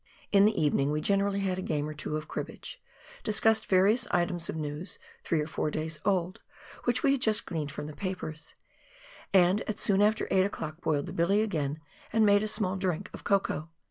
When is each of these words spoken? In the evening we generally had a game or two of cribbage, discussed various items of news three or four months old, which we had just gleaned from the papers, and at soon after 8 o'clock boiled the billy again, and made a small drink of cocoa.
In 0.31 0.45
the 0.45 0.59
evening 0.59 0.89
we 0.89 0.99
generally 0.99 1.41
had 1.41 1.59
a 1.59 1.61
game 1.61 1.87
or 1.87 1.93
two 1.93 2.17
of 2.17 2.27
cribbage, 2.27 2.81
discussed 3.23 3.67
various 3.67 4.07
items 4.09 4.49
of 4.49 4.55
news 4.55 4.97
three 5.23 5.39
or 5.41 5.45
four 5.45 5.69
months 5.71 5.99
old, 6.03 6.41
which 6.85 7.03
we 7.03 7.11
had 7.11 7.21
just 7.21 7.45
gleaned 7.45 7.71
from 7.71 7.85
the 7.85 7.95
papers, 7.95 8.55
and 9.31 9.61
at 9.69 9.77
soon 9.77 10.01
after 10.01 10.27
8 10.31 10.43
o'clock 10.43 10.81
boiled 10.81 11.05
the 11.05 11.13
billy 11.13 11.43
again, 11.43 11.81
and 12.11 12.25
made 12.25 12.41
a 12.41 12.47
small 12.47 12.77
drink 12.77 13.11
of 13.13 13.23
cocoa. 13.23 13.69